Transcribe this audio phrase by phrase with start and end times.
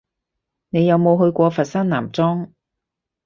[0.69, 2.49] 你有冇去過佛山南莊？